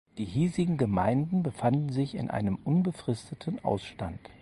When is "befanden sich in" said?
1.43-2.31